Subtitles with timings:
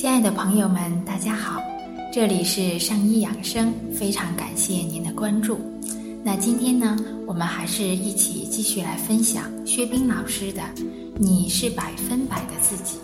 [0.00, 1.60] 亲爱的朋友们，大家好，
[2.10, 5.60] 这里是上医养生，非常感谢您的关注。
[6.24, 6.96] 那今天呢，
[7.26, 10.62] 我们还是一起继续来分享薛冰老师的
[11.16, 12.96] 《你是百分百的自己》。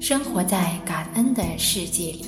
[0.00, 2.26] 生活在感恩的世界里，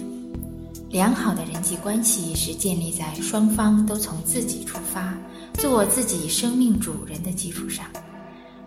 [0.89, 5.19] 良好的人际关系是建立在双方都从自己出发，
[5.55, 7.87] 做自己生命主人的基础上。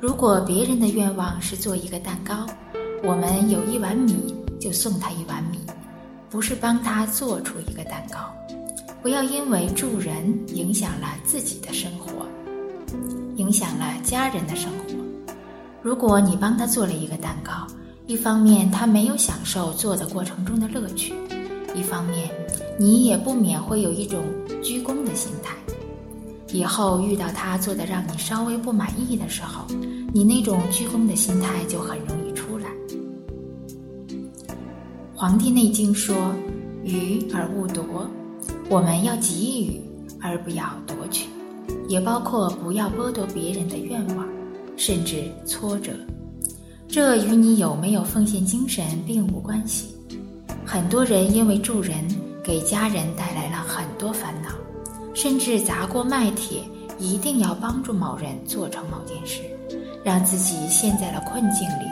[0.01, 2.45] 如果别人的愿望是做一个蛋糕，
[3.03, 5.57] 我们有一碗米，就送他一碗米，
[6.29, 8.19] 不是帮他做出一个蛋糕。
[9.01, 12.27] 不要因为助人影响了自己的生活，
[13.37, 14.93] 影响了家人的生活。
[15.81, 17.65] 如果你帮他做了一个蛋糕，
[18.05, 21.11] 一方面他没有享受做的过程中的乐趣，
[21.73, 22.29] 一方面
[22.77, 24.23] 你也不免会有一种
[24.61, 25.55] 鞠躬的心态。
[26.49, 29.65] 以后遇到他做的让你稍微不满意的时候，
[30.13, 32.20] 你那种鞠躬的心态就很容易
[35.21, 36.33] 黄帝内经》说
[36.83, 38.09] ：“予而勿夺。”
[38.69, 39.79] 我们要给予，
[40.19, 41.29] 而不要夺取，
[41.87, 44.27] 也包括不要剥夺别人的愿望，
[44.77, 45.91] 甚至挫折。
[46.87, 49.95] 这与你有没有奉献精神并无关系。
[50.65, 52.03] 很多人因为助人，
[52.43, 54.49] 给家人带来了很多烦恼。
[55.13, 56.63] 甚至砸锅卖铁，
[56.97, 59.43] 一定要帮助某人做成某件事，
[60.03, 61.90] 让自己陷在了困境里。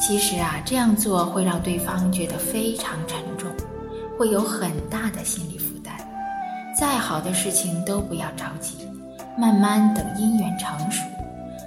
[0.00, 3.48] 其实啊，这样做会让对方觉得非常沉重，
[4.18, 5.94] 会有很大的心理负担。
[6.76, 8.88] 再好的事情都不要着急，
[9.38, 11.02] 慢慢等姻缘成熟，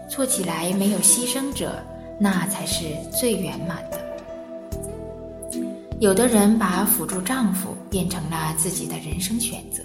[0.10, 1.72] 做起来没有牺牲者，
[2.20, 2.86] 那才是
[3.18, 4.00] 最圆满的。
[6.00, 9.82] 有的人把辅助丈夫变成了自己的人生选择。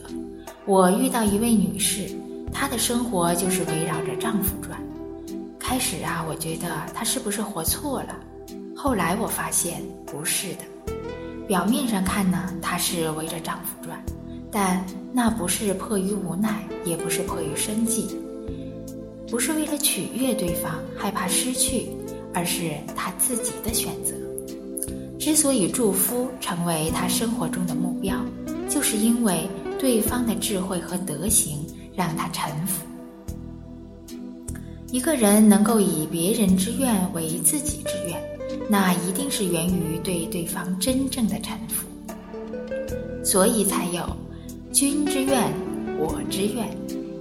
[0.65, 2.11] 我遇到一位女士，
[2.53, 4.81] 她的生活就是围绕着丈夫转。
[5.59, 8.17] 开始啊，我觉得她是不是活错了？
[8.81, 10.93] 后来我发现不是的。
[11.49, 14.01] 表面上看呢，她是围着丈夫转，
[14.53, 18.07] 但那不是迫于无奈，也不是迫于生计，
[19.29, 21.89] 不是为了取悦对方，害怕失去，
[22.33, 24.15] 而是她自己的选择。
[25.19, 28.17] 之所以祝福成为他生活中的目标，
[28.69, 29.49] 就是因为
[29.81, 31.67] 对方的智慧和德行
[31.97, 32.87] 让他臣服。
[34.93, 38.38] 一个人能够以别人之愿为自己之愿，
[38.69, 41.87] 那一定是源于对对方真正的臣服。
[43.23, 44.05] 所以才有
[44.73, 45.53] “君之愿，
[45.99, 46.67] 我之愿；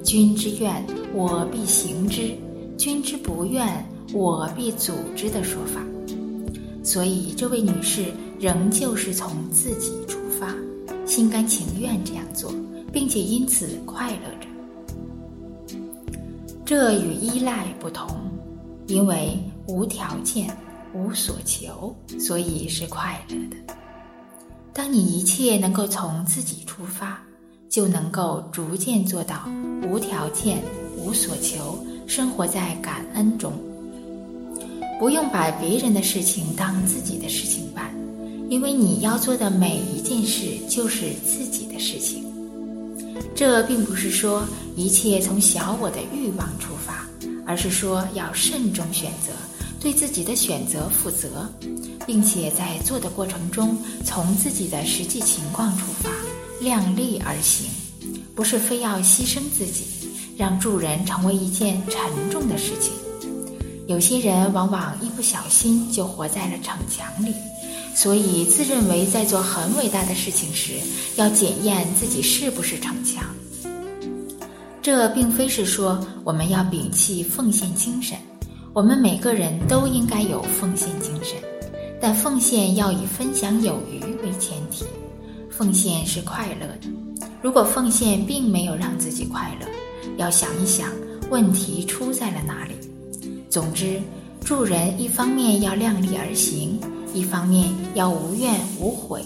[0.03, 2.33] 君之愿，我必行之；
[2.77, 5.81] 君之不愿，我必阻之”的说法。
[6.83, 8.05] 所以，这位女士
[8.39, 10.55] 仍旧是从自己出发，
[11.05, 12.53] 心甘情愿这样做，
[12.93, 14.47] 并且因此快乐着。
[16.63, 18.07] 这与依赖不同，
[18.87, 19.37] 因为
[19.67, 20.47] 无条件、
[20.97, 23.55] 无所求，所以是快乐的。
[24.73, 27.21] 当你一切能够从自己出发，
[27.69, 29.47] 就能够逐渐做到
[29.83, 30.63] 无条件、
[30.97, 33.53] 无所求，生活在感恩中。
[34.99, 37.93] 不用把别人的事情当自己的事情办，
[38.49, 42.25] 因为你要做的每一件事就是自己的事情。
[43.35, 44.43] 这并不是说
[44.75, 47.07] 一切从小我的欲望出发，
[47.45, 49.31] 而是说要慎重选择，
[49.79, 51.49] 对自己的选择负责，
[52.05, 56.09] 并且在做的过程中从自己的实际情况出发，
[56.59, 57.69] 量力而行，
[58.35, 59.85] 不是非要牺牲自己，
[60.37, 62.91] 让助人成为一件沉重的事情。
[63.87, 67.33] 有些人往往一不小心就活在了逞强里，
[67.95, 70.73] 所以自认为在做很伟大的事情时，
[71.15, 73.23] 要检验自己是不是逞强。
[74.81, 78.17] 这并非是说我们要摒弃奉献精神，
[78.77, 81.35] 我们每个人都应该有奉献精神，
[81.99, 84.85] 但奉献要以分享有余为前提。
[85.49, 89.65] 奉献是快乐的，如果奉献并没有让自己快乐，
[90.17, 90.91] 要想一想
[91.31, 92.75] 问题出在了哪里。
[93.49, 93.99] 总之，
[94.45, 96.79] 助人一方面要量力而行，
[97.15, 99.25] 一方面要无怨无悔，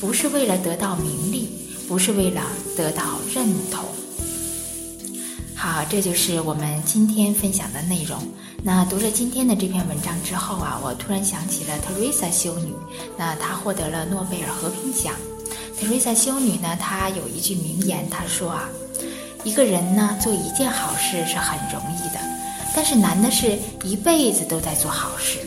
[0.00, 1.48] 不是为了得到名利，
[1.88, 2.42] 不是为了
[2.76, 3.84] 得到认同。
[5.56, 8.16] 好，这就是我们今天分享的内容。
[8.66, 12.72] 那读了今天的这篇文章之后啊，我突然想起了特瑞莎修女。
[13.14, 15.12] 那她获得了诺贝尔和平奖。
[15.78, 18.66] 特瑞莎修女呢，她有一句名言，她说啊，
[19.44, 22.18] 一个人呢做一件好事是很容易的。
[22.74, 25.40] 但是难的是一辈子都在做好事，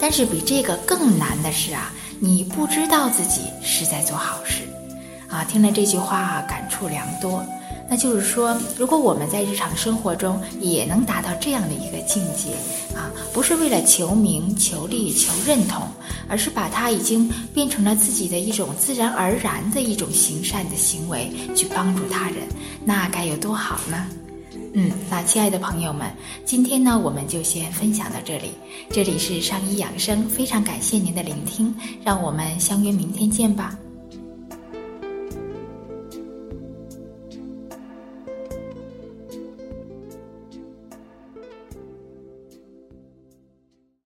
[0.00, 4.62] 但是比这个更难的是啊，你不知道自己是在做好事，
[5.28, 7.44] 啊，听了这句话啊感触良多。
[7.88, 12.50] 那就是说，如果我们在日常生活中也能达到这样的一个境界
[12.96, 15.82] 啊，不是为了求名、求利、求认同，
[16.28, 22.38] 而是把它已经变成了自己的一种自然而然的一种行善的行为，去帮助他人，
[22.84, 24.06] 那该有多好呢？
[24.76, 26.10] 嗯，那亲爱的朋友们，
[26.44, 28.50] 今天呢，我们就先分享到这里。
[28.90, 31.72] 这里是上医养生，非常感谢您的聆听，
[32.02, 33.78] 让我们相约明天见吧。